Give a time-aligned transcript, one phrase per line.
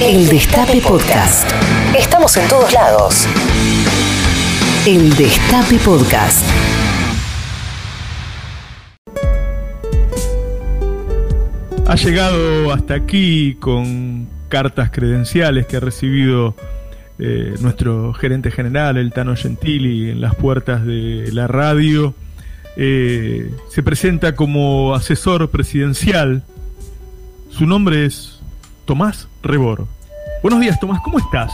[0.00, 1.50] El Destape Podcast.
[1.98, 3.26] Estamos en todos lados.
[4.86, 6.46] El Destape Podcast.
[11.88, 16.54] Ha llegado hasta aquí con cartas credenciales que ha recibido
[17.18, 22.14] eh, nuestro gerente general, el Tano Gentili, en las puertas de la radio.
[22.76, 26.44] Eh, se presenta como asesor presidencial.
[27.50, 28.37] Su nombre es
[28.88, 29.86] Tomás Rebor.
[30.42, 31.52] Buenos días, Tomás, ¿cómo estás?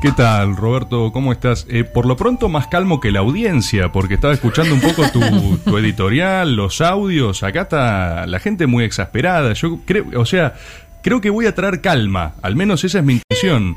[0.00, 1.10] ¿Qué tal, Roberto?
[1.10, 1.66] ¿Cómo estás?
[1.68, 5.20] Eh, por lo pronto más calmo que la audiencia, porque estaba escuchando un poco tu,
[5.64, 7.42] tu editorial, los audios.
[7.42, 9.52] Acá está la gente muy exasperada.
[9.54, 10.54] Yo creo, o sea,
[11.02, 12.34] creo que voy a traer calma.
[12.40, 13.74] Al menos esa es mi intención.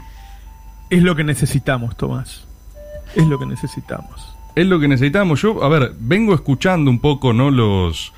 [0.91, 2.45] Es lo que necesitamos, Tomás.
[3.15, 4.35] Es lo que necesitamos.
[4.53, 5.41] Es lo que necesitamos.
[5.41, 7.49] Yo, a ver, vengo escuchando un poco, ¿no?
[7.49, 8.13] Los,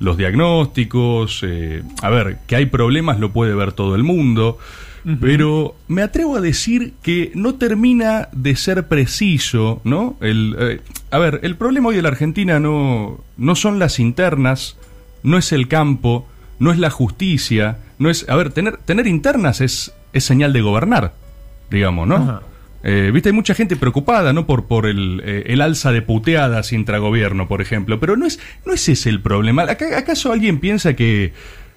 [0.00, 1.42] los diagnósticos.
[1.46, 4.58] eh, a ver, que hay problemas lo puede ver todo el mundo.
[5.18, 10.18] Pero me atrevo a decir que no termina de ser preciso, ¿no?
[10.20, 14.76] El, eh, a ver, el problema hoy de la Argentina no, no son las internas,
[15.22, 18.28] no es el campo, no es la justicia, no es...
[18.28, 21.14] A ver, tener, tener internas es, es señal de gobernar,
[21.70, 22.16] digamos, ¿no?
[22.16, 22.42] Ajá.
[22.82, 24.46] Eh, Viste, hay mucha gente preocupada, ¿no?
[24.46, 28.00] Por, por el, eh, el alza de puteadas intragobierno, por ejemplo.
[28.00, 29.62] Pero no es, no es ese el problema.
[29.64, 31.32] ¿Acá- ¿Acaso alguien piensa que,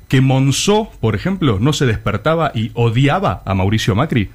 [0.08, 4.30] que Monzó, por ejemplo, no se despertaba y odiaba a Mauricio Macri?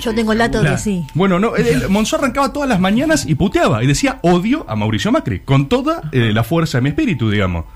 [0.00, 1.02] Yo tengo el dato de sí.
[1.14, 4.74] Bueno, no, el- el Monzó arrancaba todas las mañanas y puteaba y decía odio a
[4.74, 7.66] Mauricio Macri, con toda eh, la fuerza de mi espíritu, digamos.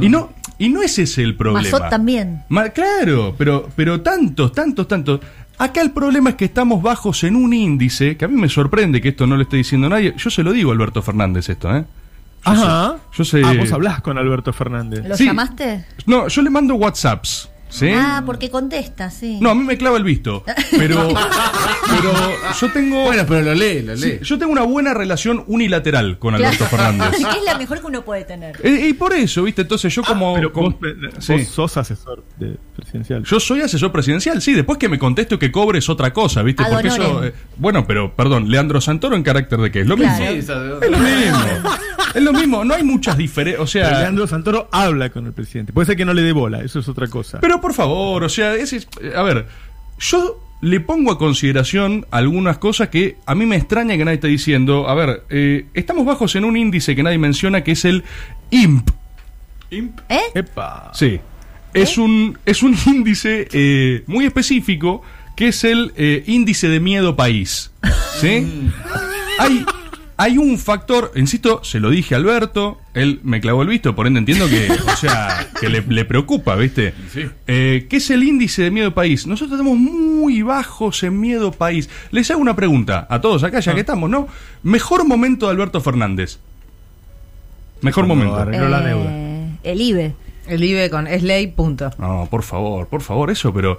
[0.00, 1.62] Y no, y no es ese el problema.
[1.62, 2.42] Mazot también.
[2.50, 5.20] Ma- claro, pero, pero tantos, tantos, tantos.
[5.60, 9.00] Acá el problema es que estamos bajos en un índice, que a mí me sorprende
[9.02, 10.14] que esto no lo esté diciendo nadie.
[10.16, 11.84] Yo se lo digo a Alberto Fernández esto, ¿eh?
[12.46, 12.96] Yo Ajá.
[13.12, 15.06] sé- yo sé- Ah, vos hablás con Alberto Fernández.
[15.06, 15.26] ¿Lo Sí.
[15.26, 15.84] llamaste?
[16.06, 17.88] No, yo le mando WhatsApps, ¿sí?
[17.94, 19.38] Ah, porque contesta, sí.
[19.40, 20.44] No, a mí me clava el visto,
[20.76, 21.08] pero,
[21.88, 22.12] pero
[22.60, 23.04] yo tengo...
[23.04, 24.18] Bueno, pero lo lee, lo sí, lee.
[24.22, 26.46] yo tengo una buena relación unilateral con Claro.
[26.46, 27.10] Alberto Fernández.
[27.18, 28.56] Que es la mejor que uno puede tener.
[28.62, 29.62] Eh, y por eso, ¿viste?
[29.62, 30.34] Entonces yo como...
[30.34, 31.32] Pero como- vos, eh, sí.
[31.34, 33.24] vos sos asesor de presidencial.
[33.24, 36.64] Yo soy asesor presidencial, sí, después que me contesto que cobre es otra cosa, ¿viste?
[36.70, 37.24] Porque eso...
[37.24, 39.80] eh, bueno, pero, perdón, Leandro Santoro en carácter de qué?
[39.80, 40.24] Es lo Claro.
[40.24, 40.32] mismo.
[40.32, 41.70] Sí, Es lo mismo.
[42.14, 44.00] Es lo mismo, no hay muchas diferencias, o Pero sea...
[44.00, 45.72] Leandro Santoro habla con el presidente.
[45.72, 47.38] Puede ser que no le dé bola, eso es otra cosa.
[47.40, 49.46] Pero por favor, o sea, ese es- a ver,
[49.98, 54.28] yo le pongo a consideración algunas cosas que a mí me extraña que nadie esté
[54.28, 54.88] diciendo.
[54.88, 58.04] A ver, eh, estamos bajos en un índice que nadie menciona que es el
[58.50, 58.90] IMP.
[59.70, 60.00] ¿IMP?
[60.08, 60.20] ¿Eh?
[60.34, 60.90] Epa.
[60.94, 61.20] Sí.
[61.72, 65.02] Es un, es un índice eh, muy específico
[65.36, 67.70] que es el eh, índice de miedo país.
[68.20, 68.70] ¿Sí?
[69.38, 69.64] hay,
[70.20, 74.06] hay un factor, insisto, se lo dije a Alberto, él me clavó el visto, por
[74.06, 76.92] ende entiendo que, o sea, que le, le preocupa, ¿viste?
[77.10, 77.22] Sí.
[77.46, 79.26] Eh, ¿Qué es el índice de miedo país?
[79.26, 81.88] Nosotros estamos muy bajos en miedo país.
[82.10, 84.28] Les hago una pregunta a todos acá, ya que estamos, ¿no?
[84.62, 86.38] Mejor momento de Alberto Fernández.
[87.80, 88.42] Mejor Cuando momento.
[88.42, 89.10] arregló la deuda.
[89.10, 90.14] Eh, el IBE.
[90.48, 91.92] El IBE con es ley, punto.
[91.96, 93.78] No, por favor, por favor, eso, pero.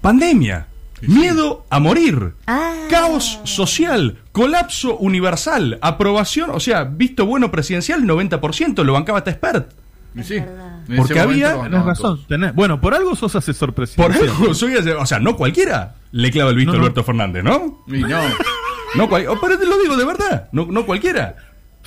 [0.00, 0.68] Pandemia.
[1.08, 2.34] Miedo a morir.
[2.46, 2.72] Ah.
[2.90, 4.18] Caos social.
[4.32, 5.78] Colapso universal.
[5.82, 8.82] Aprobación, o sea, visto bueno presidencial, 90%.
[8.84, 9.70] Lo bancaba hasta expert.
[10.22, 10.36] Sí.
[10.96, 12.20] Porque había- Tenés razón.
[12.28, 14.28] tenés- Bueno, por algo sos asesor Por presidencial.
[14.28, 14.74] algo soy.
[14.76, 16.78] O sea, no cualquiera le clava el visto No.
[16.78, 17.82] Alberto Fernández, ¿no?
[17.88, 18.20] Y no.
[18.94, 20.48] No cual- pero te lo digo de verdad.
[20.52, 21.34] No, no cualquiera.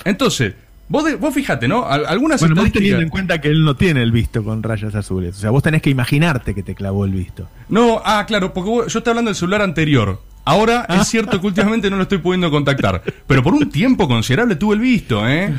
[0.04, 0.54] Entonces,
[0.88, 1.86] vos, de- vos fíjate, ¿no?
[1.86, 4.94] Al- Algunas Bueno, más teniendo en cuenta que él no tiene el visto con rayas
[4.94, 5.36] azules.
[5.36, 7.48] O sea, vos tenés que imaginarte que te clavó el visto.
[7.68, 10.20] No, ah, claro, porque vos- yo estoy hablando del celular anterior.
[10.44, 10.96] Ahora Ah.
[11.02, 14.76] es cierto que últimamente no lo estoy pudiendo contactar, pero por un tiempo considerable tuve
[14.76, 15.52] el visto, ¿eh?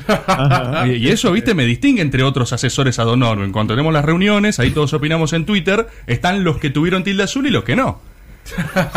[0.88, 3.44] Y, y eso, viste, me distingue entre otros asesores ad honorem.
[3.46, 7.22] En cuanto tenemos las reuniones, ahí todos opinamos en Twitter, están los que tuvieron tilde
[7.22, 8.02] azul y los que no.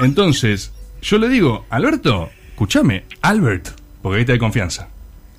[0.00, 0.72] Entonces,
[1.02, 3.68] yo le digo, Alberto, escúchame, Albert,
[4.00, 4.88] porque ahí te de confianza.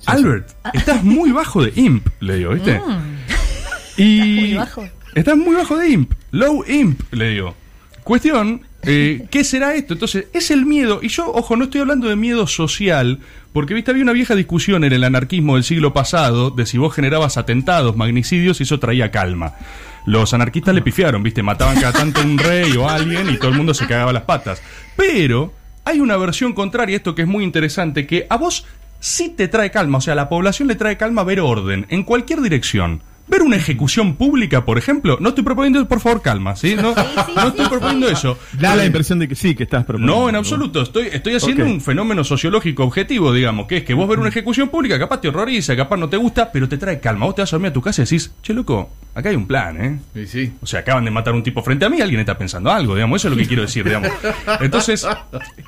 [0.06, 2.80] Albert, estás muy bajo de imp, le digo, ¿viste?
[3.96, 4.88] Y muy bajo.
[5.14, 7.54] Estás muy bajo de imp, low imp, le digo.
[8.02, 9.94] Cuestión, eh, ¿qué será esto?
[9.94, 13.20] Entonces, es el miedo, y yo, ojo, no estoy hablando de miedo social,
[13.52, 16.92] porque viste, había una vieja discusión en el anarquismo del siglo pasado de si vos
[16.92, 19.54] generabas atentados, magnicidios, y eso traía calma.
[20.06, 23.56] Los anarquistas le pifiaron, viste, mataban cada tanto un rey o alguien y todo el
[23.56, 24.60] mundo se cagaba las patas.
[24.96, 25.52] Pero
[25.84, 28.66] hay una versión contraria a esto que es muy interesante, que a vos
[29.04, 32.04] sí te trae calma, o sea, a la población le trae calma ver orden, en
[32.04, 33.02] cualquier dirección.
[33.26, 36.74] Ver una ejecución pública, por ejemplo, no estoy proponiendo, por favor, calma, ¿sí?
[36.76, 37.00] No, sí,
[37.34, 38.12] no estoy sí, proponiendo sí.
[38.12, 38.38] eso.
[38.60, 40.14] Da la Eh, impresión de que sí, que estás proponiendo.
[40.24, 40.82] no, en absoluto.
[40.82, 44.68] Estoy, estoy haciendo un fenómeno sociológico objetivo, digamos, que es que vos ver una ejecución
[44.68, 47.24] pública, capaz te horroriza, capaz no te gusta, pero te trae calma.
[47.26, 49.46] Vos te vas a dormir a tu casa y decís, che, loco, acá hay un
[49.46, 49.98] plan, ¿eh?
[50.12, 50.52] Sí, sí.
[50.60, 52.94] O sea, acaban de matar a un tipo frente a mí, alguien está pensando algo,
[52.94, 54.10] digamos, eso es lo que quiero decir, digamos.
[54.60, 55.06] Entonces,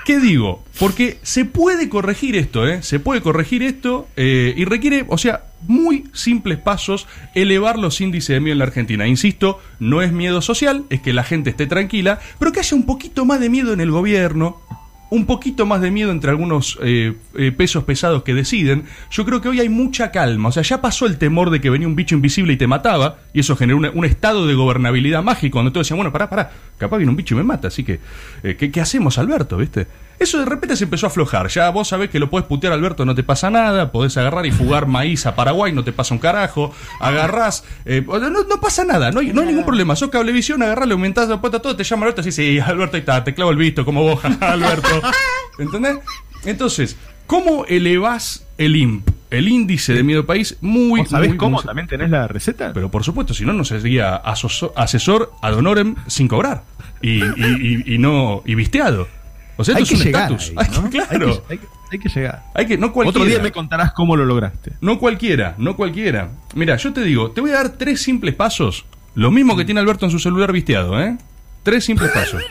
[0.05, 0.63] ¿qué digo?
[0.79, 2.83] Porque se puede corregir esto, ¿eh?
[2.83, 8.35] Se puede corregir esto eh, y requiere, o sea, muy simples pasos elevar los índices
[8.35, 9.07] de miedo en la Argentina.
[9.07, 12.87] Insisto, no es miedo social, es que la gente esté tranquila, pero que haya un
[12.87, 14.61] poquito más de miedo en el gobierno,
[15.09, 18.85] un poquito más de miedo entre algunos eh, eh, pesos pesados que deciden.
[19.11, 20.49] Yo creo que hoy hay mucha calma.
[20.49, 23.19] O sea, ya pasó el temor de que venía un bicho invisible y te mataba,
[23.33, 26.97] y eso generó un estado de gobernabilidad mágico, donde todos decían, bueno, pará, pará, capaz
[26.97, 28.01] viene un bicho y me mata, así que,
[28.43, 29.57] eh, ¿qué, qué hacemos, Alberto?
[29.57, 29.87] ¿Viste?
[30.19, 31.49] Eso de repente se empezó a aflojar.
[31.49, 33.93] Ya vos sabés que lo podés putear, Alberto, no te pasa nada.
[33.93, 36.73] Podés agarrar y fugar maíz a Paraguay, no te pasa un carajo.
[37.01, 39.95] Agarrás, eh, no, no pasa nada, no hay, no hay ningún problema.
[39.97, 43.01] Sos cablevisión, agarrás, le aumentás la puerta, todo, te llama Alberto, así, sí, Alberto, ahí
[43.01, 44.89] está, te clavo el visto, como vos, Alberto.
[45.59, 45.99] ¿Entendés?
[46.45, 46.97] Entonces,
[47.27, 50.57] ¿cómo elevás el IMP, el índice de miedo país?
[50.61, 51.57] Muy, ¿Vos ¿Sabés muy, cómo?
[51.57, 52.73] muy- ¿También tenés la receta?
[52.73, 56.63] pero por supuesto, si no, no sería asesor, asesor ad honorem sin cobrar.
[57.03, 59.09] Y, y- y- y no, y visteado.
[59.57, 60.33] O sea, hay esto que es un llegar.
[60.33, 60.83] estatus.
[60.83, 60.91] ¿no?
[60.91, 61.29] claro.
[61.29, 62.43] Hay que, hay que- hay que llegar.
[62.55, 63.19] Hay que, no cualquiera.
[63.21, 64.73] Otro día me contarás cómo lo lograste.
[64.81, 66.31] No cualquiera, no cualquiera.
[66.55, 68.85] Mira, yo te digo, te voy a dar tres simples pasos.
[69.15, 71.17] Lo mismo que tiene Alberto en su celular visteado, ¿eh?
[71.63, 72.43] Tres simples pasos.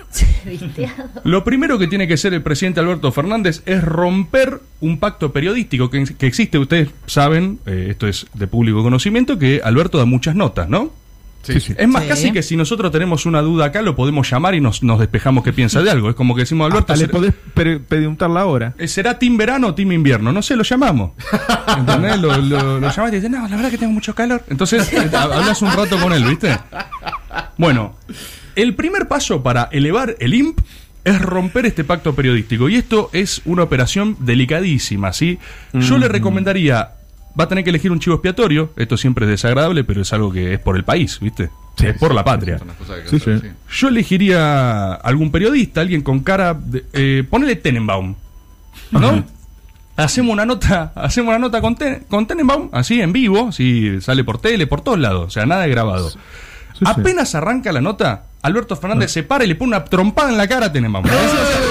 [1.24, 5.90] Lo primero que tiene que hacer el presidente Alberto Fernández es romper un pacto periodístico
[5.90, 6.58] que, que existe.
[6.58, 10.92] Ustedes saben, eh, esto es de público conocimiento, que Alberto da muchas notas, ¿no?
[11.54, 11.76] Sí, sí.
[11.78, 12.10] Es más, Sí.
[12.10, 15.44] casi que si nosotros tenemos una duda acá, lo podemos llamar y nos, nos despejamos
[15.44, 16.10] qué piensa de algo.
[16.10, 18.74] Es como que decimos, Alberto, Hasta le ¿será, podés pre- preguntar la hora.
[18.78, 20.32] eh, ¿será team verano o team invierno?
[20.32, 21.12] No sé, lo llamamos.
[21.78, 22.20] ¿Entendés?
[22.20, 24.44] Lo, lo, lo llamás y dices, no, la verdad que tengo mucho calor.
[24.50, 26.58] Entonces, eh, hablas un rato con él, ¿viste?
[27.58, 27.96] Bueno,
[28.56, 30.60] el primer paso para elevar el IMP
[31.04, 32.68] es romper este pacto periodístico.
[32.70, 35.38] Y esto es una operación delicadísima, ¿sí?
[35.74, 36.90] Yo le recomendaría,
[37.40, 38.72] va a tener que elegir un chivo expiatorio.
[38.78, 41.50] Esto siempre es desagradable, pero es algo que es por el país, ¿viste?
[41.78, 42.58] Sí, es por la patria.
[43.10, 43.48] Sí, hacer, sí.
[43.72, 48.16] Yo elegiría algún periodista, alguien con cara de, eh, ponele Tenenbaum,
[48.92, 49.24] ¿no?
[49.98, 54.24] Hacemos una nota, hacemos una nota con, Ten- con Tenenbaum, así en vivo, si sale
[54.24, 56.10] por tele, por todos lados, o sea, nada de grabado.
[56.10, 56.18] sí.
[56.86, 60.48] Apenas arranca la nota, Alberto Fernández se para y le pone una trompada en la
[60.48, 61.06] cara a Tenenbaum.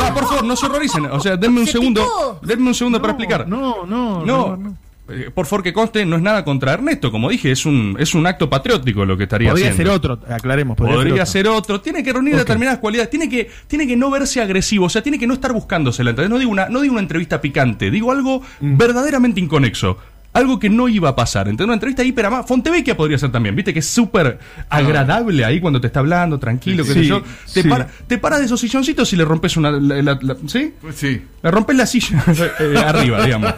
[0.00, 2.40] Pará, por favor, no se horroricen, o sea, denme un Se segundo, picó.
[2.42, 3.48] denme un segundo para explicar.
[3.48, 4.76] No, no, No,
[5.10, 8.14] eh, por favor que conste, no es nada contra Ernesto, como dije, es un, es
[8.14, 9.92] un acto patriótico lo que estaría Podría haciendo.
[9.92, 10.76] ser otro, aclaremos.
[10.76, 11.54] Podría, Podría ser otro.
[11.64, 11.80] ser otro.
[11.80, 13.08] Tiene que reunir determinadas cualidades.
[13.08, 14.84] Tiene que, tiene que no verse agresivo.
[14.84, 16.10] O sea, tiene que no estar buscándosela.
[16.10, 17.90] Entonces, no digo una, no digo una entrevista picante.
[17.90, 18.76] Digo algo Mm.
[18.76, 19.96] verdaderamente inconexo.
[20.38, 21.48] Algo que no iba a pasar.
[21.48, 23.54] Entonces, una entrevista hiper ama- Fontevecchia podría ser también.
[23.56, 24.38] Viste que es súper
[24.68, 27.22] agradable ahí cuando te está hablando, tranquilo, qué sé yo.
[27.52, 27.68] Te, sí.
[27.68, 29.70] para- te paras de esos silloncitos y le rompes una.
[29.70, 30.72] la- la- la- ¿Sí?
[30.80, 31.22] Pues sí.
[31.42, 32.24] Le rompes la silla
[32.60, 33.52] eh, arriba, digamos.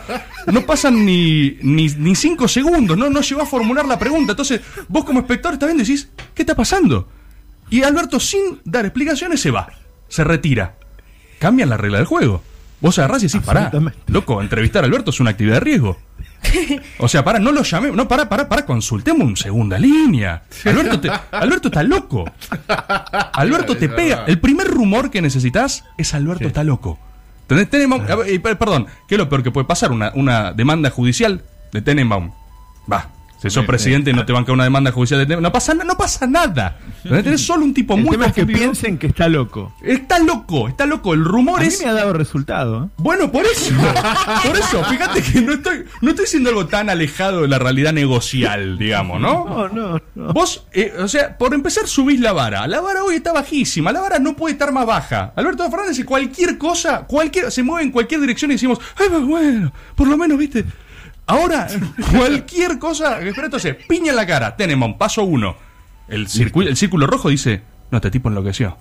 [0.47, 4.33] No pasan ni, ni, ni cinco segundos, no, no llegó a formular la pregunta.
[4.33, 7.09] Entonces, vos como espectador estás viendo y decís, ¿qué está pasando?
[7.69, 9.69] Y Alberto, sin dar explicaciones, se va,
[10.09, 10.77] se retira.
[11.39, 12.43] Cambian la regla del juego.
[12.81, 13.71] Vos agarrás y decís, pará,
[14.07, 15.99] loco, entrevistar a Alberto es una actividad de riesgo.
[16.99, 20.43] O sea, para, no lo llamé, no, para, para, para, consultemos en segunda línea.
[20.65, 22.25] Alberto, te- Alberto está loco.
[23.33, 24.25] Alberto te pega.
[24.27, 26.99] El primer rumor que necesitas es Alberto está loco.
[27.43, 27.69] ¿Entendés?
[27.71, 29.91] Tenenbaum, eh, perdón, ¿qué es lo peor que puede pasar?
[29.91, 31.43] Una, una demanda judicial
[31.73, 32.31] de Tenenbaum.
[32.91, 33.09] Va.
[33.41, 35.41] Si sos presidente y no te banca una demanda judicial de.
[35.41, 36.79] No pasa, no pasa nada.
[37.03, 39.75] Tenés solo un tipo El muy tema es que piensen que está loco.
[39.83, 41.15] Está loco, está loco.
[41.15, 41.83] El rumor A mí es.
[41.83, 42.85] me ha dado resultado.
[42.85, 42.89] ¿eh?
[42.99, 43.75] Bueno, por eso.
[44.45, 47.93] Por eso, fíjate que no estoy, no estoy diciendo algo tan alejado de la realidad
[47.93, 49.45] negocial, digamos, ¿no?
[49.45, 50.33] No, no, no.
[50.33, 52.67] Vos, eh, o sea, por empezar subís la vara.
[52.67, 55.33] La vara hoy está bajísima, la vara no puede estar más baja.
[55.37, 60.09] Alberto Fernández cualquier cosa, cualquier, se mueve en cualquier dirección y decimos, ay, bueno, por
[60.09, 60.65] lo menos, viste.
[61.31, 61.69] Ahora,
[62.13, 65.57] cualquier cosa, espera entonces, piña en la cara, tenemos paso uno.
[66.09, 68.77] El, circu- el círculo rojo dice, no, este tipo enloqueció.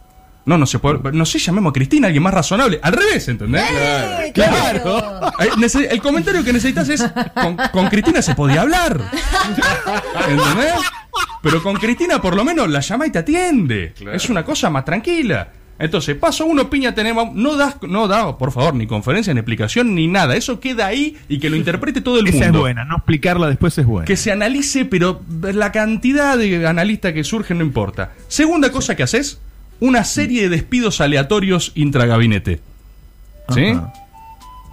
[0.46, 2.79] No, no se puede, no sé, llamemos a Cristina, alguien más razonable.
[2.82, 3.63] Al revés, ¿entendés?
[3.72, 5.27] Eh, Claro.
[5.39, 7.03] Eh, nece- El comentario que necesitas es
[7.36, 9.00] con, con Cristina se podía hablar.
[10.27, 10.74] ¿Entendés?
[11.41, 13.94] Pero con Cristina por lo menos la llama y te atiende.
[13.98, 14.15] Claro.
[14.15, 15.50] Es una cosa más tranquila.
[15.79, 19.95] Entonces, paso uno, piña tenemos, no das, no da, por favor, ni conferencia, ni explicación,
[19.95, 20.36] ni nada.
[20.36, 22.59] Eso queda ahí y que lo interprete todo el Esa es mundo.
[22.59, 24.05] buena, no explicarla después es buena.
[24.05, 28.12] Que se analice, pero la cantidad de analistas que surgen no importa.
[28.27, 29.39] Segunda cosa que haces,
[29.79, 32.59] una serie de despidos aleatorios intragabinete.
[33.53, 33.67] ¿Sí?
[33.67, 33.93] Ajá.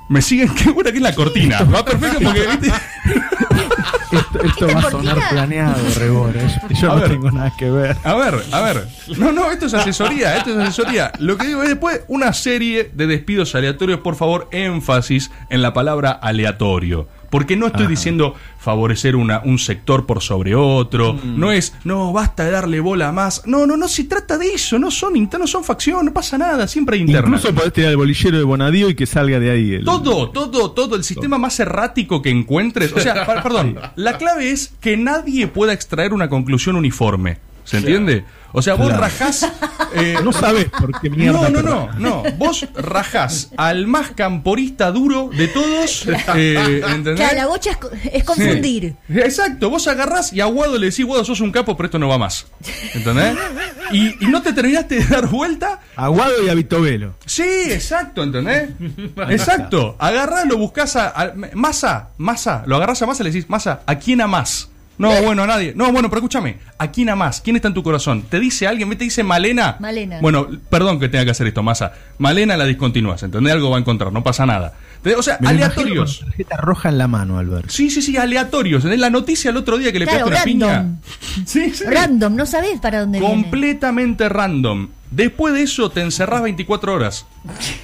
[0.08, 1.62] Me siguen, qué buena que es la cortina.
[1.62, 2.46] Va perfecto porque.
[4.16, 6.40] Esto, esto va a sonar planeado, Rebora.
[6.68, 7.11] Yo, yo A no ver.
[7.11, 7.96] tengo nada que ver.
[8.04, 8.87] A ver, a ver.
[9.18, 11.12] No, no, esto es asesoría, esto es asesoría.
[11.18, 15.73] Lo que digo es después una serie de despidos aleatorios, por favor, énfasis en la
[15.73, 17.08] palabra aleatorio.
[17.30, 17.90] Porque no estoy Ajá.
[17.90, 21.14] diciendo favorecer una, un sector por sobre otro.
[21.14, 21.38] Mm.
[21.38, 23.42] No es, no, basta de darle bola más.
[23.47, 24.78] No, no, no se trata de eso.
[24.78, 26.66] No son internos, son facción, no pasa nada.
[26.66, 27.40] Siempre hay internas.
[27.40, 29.75] Incluso podés tirar el bolillero de Bonadío y que salga de ahí.
[29.75, 32.92] El, Todo, todo, todo, el sistema más errático que encuentres.
[32.92, 37.38] O sea, perdón, la clave es que nadie pueda extraer una conclusión uniforme.
[37.64, 38.25] ¿Se entiende?
[38.58, 39.02] O sea, vos Claro.
[39.02, 39.46] rajás.
[39.94, 41.50] eh, No sabes por qué mierda.
[41.50, 42.22] no, no, no, no.
[42.38, 46.06] Vos rajás al más camporista duro de todos.
[46.34, 47.16] eh, ¿Entendés?
[47.16, 48.94] Claro, la bocha es, co- es confundir.
[49.08, 49.18] Sí.
[49.20, 52.08] Exacto, vos agarrás y a Guado le decís, Guado, sos un capo, pero esto no
[52.08, 52.46] va más.
[52.94, 53.36] ¿Entendés?
[53.92, 55.80] Y, y no te terminaste de dar vuelta.
[55.94, 57.14] Aguado y a Vitovelo.
[57.26, 58.70] Sí, exacto, ¿entendés?
[59.28, 59.96] Exacto.
[59.98, 63.82] Agarrás, lo buscás a, a- Masa, Masa, lo agarrás a Masa y le decís, Masa,
[63.86, 64.70] ¿a quién amás?
[64.98, 65.72] No, bueno, a nadie.
[65.76, 67.40] No, bueno, pero escúchame, ¿a quién amás?
[67.42, 68.22] ¿Quién está en tu corazón?
[68.30, 68.88] ¿Te dice alguien?
[68.90, 69.76] ¿Te dice Malena?
[69.78, 70.18] Malena.
[70.22, 71.92] Bueno, perdón que tenga que hacer esto, Masa.
[72.18, 73.52] Malena la discontinúas, ¿entendés?
[73.52, 74.72] Algo va a encontrar, no pasa nada.
[75.16, 76.18] O sea, Me aleatorios.
[76.18, 77.68] con tarjeta roja en la mano, Alberto.
[77.70, 78.78] Sí, sí, sí, aleatorios.
[78.80, 78.98] ¿entendés?
[79.00, 80.96] La noticia el otro día que le Claro, pegaste una random.
[80.96, 81.44] piña.
[81.46, 81.84] Sí, sí.
[81.84, 83.32] Random, no sabés para dónde viene.
[83.34, 84.88] Completamente random.
[85.10, 87.26] Después de eso te encerrás 24 horas.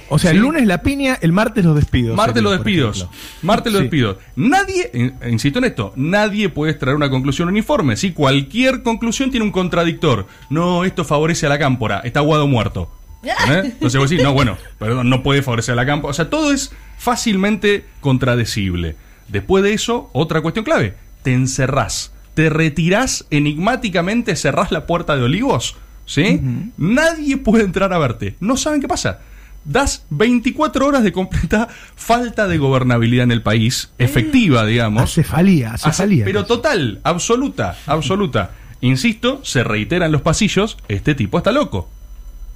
[0.09, 0.37] O sea, Sí.
[0.37, 2.15] el lunes la piña, el martes los despidos.
[2.17, 3.07] Martes sería, los despidos.
[3.41, 3.83] Martes los Sí.
[3.83, 4.17] despidos.
[4.35, 7.95] Nadie, insisto en esto, nadie puede extraer una conclusión uniforme.
[7.95, 10.27] Si cualquier conclusión tiene un contradictor.
[10.49, 11.99] No, esto favorece a la cámpora.
[12.03, 12.91] Está Guado muerto.
[13.23, 13.61] ¿Eh?
[13.63, 16.11] Entonces vos decís, no, bueno, perdón, no puede favorecer a la cámpora.
[16.11, 18.97] O sea, todo es fácilmente contradecible.
[19.29, 20.95] Después de eso, otra cuestión clave.
[21.23, 22.11] Te encerrás.
[22.33, 25.77] Te retirás enigmáticamente, cerrás la puerta de olivos.
[26.05, 26.41] ¿Sí?
[26.77, 28.35] Nadie puede entrar a verte.
[28.39, 29.19] No saben qué pasa.
[29.65, 35.03] Das 24 horas de completa falta de gobernabilidad en el país, efectiva, digamos.
[35.03, 36.25] Acefalía, acefalía.
[36.25, 38.51] pero total, absoluta, absoluta.
[38.81, 41.89] Insisto, se reitera en los pasillos, este tipo está loco.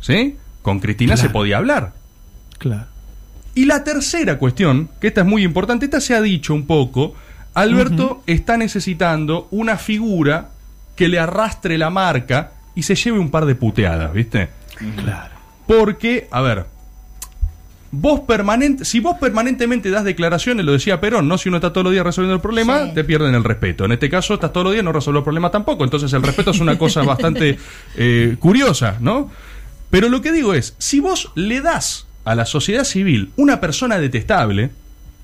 [0.02, 0.36] ¿Sí?
[0.62, 1.94] Con Cristina se podía hablar.
[2.58, 2.88] Claro.
[3.56, 7.16] Y la tercera cuestión, que esta es muy importante, esta se ha dicho un poco,
[7.54, 10.50] Alberto está necesitando una figura
[10.96, 14.50] que le arrastre la marca y se lleve un par de puteadas, ¿viste?
[15.04, 15.34] Claro.
[15.66, 16.66] Porque, a ver,
[17.92, 21.86] vos permanente, si vos permanentemente das declaraciones, lo decía Perón, no si uno está todos
[21.86, 22.92] los días resolviendo el problema, Sí.
[22.94, 23.86] te pierden el respeto.
[23.86, 25.84] En este caso, estás todos los días no resolviendo el problema tampoco.
[25.84, 27.58] Entonces el respeto es una cosa bastante
[27.96, 29.32] eh, curiosa, ¿no?
[29.90, 33.98] Pero lo que digo es, si vos le das a la sociedad civil una persona
[33.98, 34.70] detestable,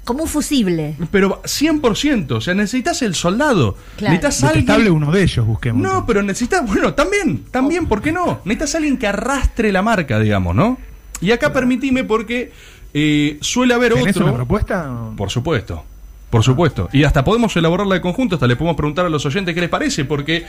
[0.04, 0.96] Como un fusible.
[1.12, 4.16] pero 100%, o sea, necesitas el soldado, Claro.
[4.16, 4.92] necesitas alguien...
[4.92, 5.82] Uno de ellos, busquemos.
[5.82, 8.42] No, pero necesitas, bueno, también, también, ¿por qué no?
[8.46, 10.78] Necesitas alguien que arrastre la marca, digamos, ¿no?
[11.22, 12.52] Y acá permitime porque
[12.94, 14.26] eh, suele haber ¿Tenés otro.
[14.26, 14.92] una propuesta?
[15.16, 15.86] Por supuesto.
[16.34, 16.90] Por supuesto.
[16.92, 19.70] Y hasta podemos elaborarla de conjunto, hasta le podemos preguntar a los oyentes qué les
[19.70, 20.46] parece, porque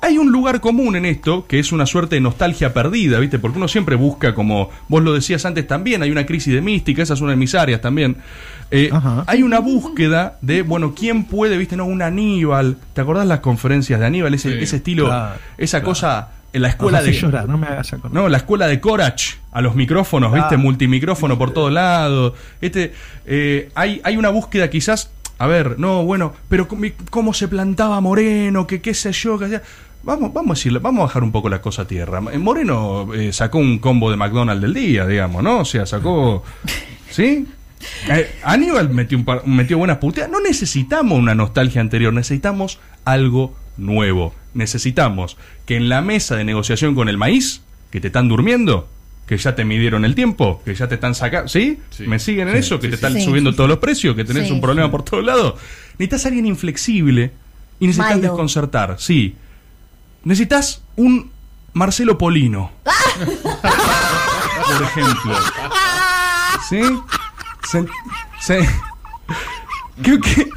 [0.00, 3.40] hay un lugar común en esto, que es una suerte de nostalgia perdida, ¿viste?
[3.40, 7.02] Porque uno siempre busca, como vos lo decías antes también, hay una crisis de mística,
[7.02, 8.16] esa es una de mis áreas también.
[8.70, 8.90] Eh,
[9.26, 11.76] hay una búsqueda de, bueno, ¿quién puede, viste?
[11.76, 12.76] No, un Aníbal.
[12.92, 14.32] ¿Te acordás las conferencias de Aníbal?
[14.34, 14.58] Ese, Sí.
[14.62, 15.90] ese estilo, Claro, esa claro.
[15.90, 17.12] cosa en la escuela de...
[17.12, 18.12] llorar, no me hagas acordar.
[18.12, 20.44] No, la escuela de Corach, a los micrófonos, Claro.
[20.44, 20.56] ¿viste?
[20.58, 22.34] Multimicrófono por todos lados.
[22.60, 22.92] Este,
[23.26, 26.68] eh, hay, hay una búsqueda quizás, a ver, no, bueno, pero
[27.10, 29.60] cómo- se plantaba Moreno, que qué sé yo, que
[30.06, 32.20] Vamos, vamos a decirle, vamos a bajar un poco la cosa a tierra.
[32.30, 35.60] Eh, Moreno eh, sacó un combo de McDonald's del día, digamos, ¿no?
[35.60, 36.44] O sea, sacó.
[37.10, 37.46] ¿Sí?
[38.10, 40.30] Eh, Aníbal metió, un par- metió buenas puteadas.
[40.30, 44.34] No necesitamos una nostalgia anterior, necesitamos algo nuevo.
[44.52, 48.88] Necesitamos que en la mesa de negociación con el maíz, que te están durmiendo,
[49.26, 51.48] que ya te midieron el tiempo, que ya te están sacando.
[51.48, 51.78] ¿Sí?
[51.90, 52.06] Sí.
[52.06, 52.76] ¿Me siguen en Sí, eso?
[52.80, 52.94] Que te sí.
[52.96, 53.24] están Sí.
[53.24, 54.92] subiendo todos los precios, que tenés Sí, un problema sí.
[54.92, 55.54] por todos lados.
[55.98, 57.32] Necesitas a alguien inflexible
[57.80, 58.22] y necesitas Malo.
[58.22, 58.96] desconcertar.
[58.98, 59.36] Sí.
[60.24, 61.30] Necesitas un
[61.72, 62.70] Marcelo Polino.
[63.62, 65.36] por ejemplo.
[66.68, 66.80] ¿Sí?
[67.70, 67.84] Se-
[68.40, 68.68] se-
[70.02, 70.48] ¿Qué, qué-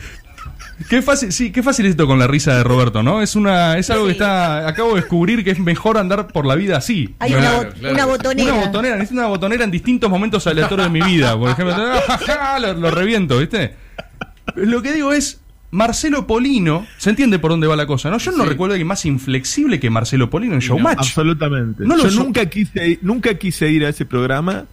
[0.89, 3.22] qué fácil, sí, qué fácil es esto con la risa de Roberto, ¿no?
[3.22, 6.55] Es una, es algo que está, acabo de descubrir que es mejor andar por la
[6.55, 7.15] vida así.
[7.19, 7.96] Hay Claro, una, bo- claro.
[7.96, 8.53] una botonera.
[8.53, 11.38] Una botonera, necesito una botonera en distintos momentos aleatorios de mi vida.
[11.38, 11.75] Por ejemplo,
[12.62, 13.75] lo, lo reviento, ¿viste?
[14.55, 15.41] Lo que digo es,
[15.72, 18.10] Marcelo Polino, ¿se entiende por dónde va la cosa?
[18.10, 18.17] ¿no?
[18.19, 18.50] Yo no Sí.
[18.50, 21.00] recuerdo a alguien más inflexible que Marcelo Polino en Showmatch.
[21.00, 21.84] Absolutamente.
[21.86, 24.65] No Yo so- nunca quise, nunca quise ir a ese programa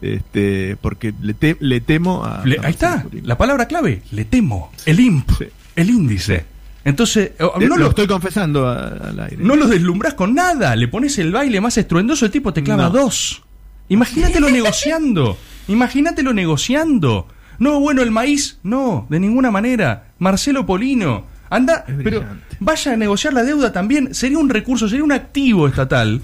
[0.00, 2.42] este, porque le, te- le temo a.
[2.44, 5.44] Le- ahí está, la palabra clave, le temo, el imp, Sí.
[5.76, 6.44] el índice.
[6.84, 9.36] Entonces, eh, Eh, no lo lo, estoy confesando al aire.
[9.40, 12.84] no lo deslumbrás con nada, le pones el baile más estruendoso, el tipo te clava
[12.84, 12.90] No.
[12.90, 13.42] dos.
[13.88, 15.36] Imagínatelo negociando,
[15.68, 17.28] imagínatelo negociando.
[17.58, 20.08] No, bueno, el maíz, no, de ninguna manera.
[20.18, 22.24] Marcelo Polino, anda, pero
[22.60, 24.14] vaya a negociar la deuda también.
[24.14, 26.20] Sería un recurso, sería un activo estatal.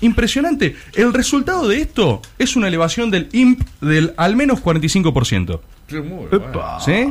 [0.00, 0.76] Impresionante.
[0.94, 5.60] El resultado de esto es una elevación del IMP del al menos 45%.
[5.90, 6.28] Muy bueno.
[6.32, 6.80] Epa.
[6.80, 7.10] ¿Sí?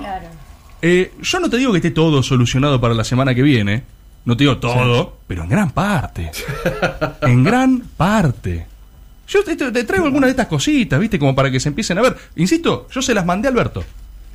[0.81, 3.83] Eh, yo no te digo que esté todo solucionado para la semana que viene.
[4.25, 6.31] No te digo todo, pero en gran parte.
[7.21, 8.65] en gran parte.
[9.27, 11.17] Yo te, te- te traigo algunas de estas cositas, ¿viste?
[11.19, 12.15] Como para que se empiecen a ver.
[12.35, 13.83] Insisto, yo se las mandé a Alberto.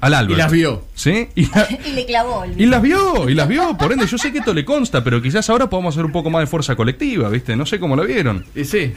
[0.01, 0.35] Al Alberto.
[0.35, 0.85] Y las vio.
[0.95, 1.29] ¿Sí?
[1.35, 3.77] Y, la- Y le clavó el y las vio, y las vio.
[3.77, 6.31] Por ende, yo sé que esto le consta, pero quizás ahora podamos hacer un poco
[6.31, 7.57] más de fuerza colectiva, ¿viste?
[7.57, 8.45] No sé cómo lo vieron.
[8.55, 8.93] Y sí.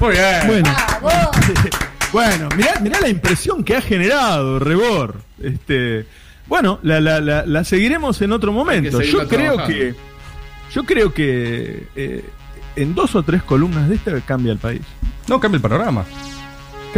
[0.00, 0.22] Muy bien.
[0.46, 1.30] Bueno,
[2.12, 5.20] bueno, mirá, mirá la impresión que ha generado Rebor.
[5.42, 6.06] Este,
[6.46, 9.00] bueno, la, la, la, la seguiremos en otro momento.
[9.02, 9.66] Yo creo trabajando.
[9.66, 9.94] que,
[10.72, 12.24] yo creo que eh,
[12.76, 14.80] en dos o tres columnas de esta cambia el país.
[15.26, 16.04] No, cambia el panorama.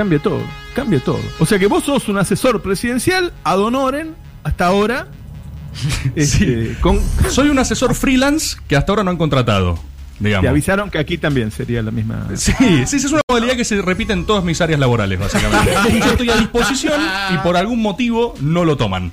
[0.01, 0.41] Cambia todo,
[0.75, 1.21] cambia todo.
[1.41, 4.15] O sea que vos sos un asesor presidencial ad honorem
[4.45, 5.09] hasta ahora.
[6.17, 9.79] Este, con, Soy un asesor freelance que hasta ahora no han contratado,
[10.19, 10.43] digamos.
[10.45, 12.29] te avisaron que aquí también sería la misma.
[12.35, 15.71] Sí, sí, esa es una modalidad que se repite en todas mis áreas laborales, básicamente.
[16.01, 16.99] Yo estoy a disposición
[17.35, 19.13] y por algún motivo no lo toman.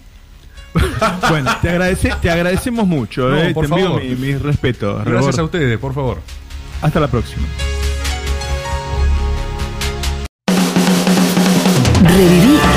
[1.30, 3.28] Bueno, te, agradece, te agradecemos mucho.
[3.30, 4.04] No, eh, por te envío favor.
[4.06, 5.04] mi- mis respetos.
[5.04, 5.40] Gracias Rebor.
[5.40, 6.22] a ustedes, por favor.
[6.82, 7.46] Hasta la próxima.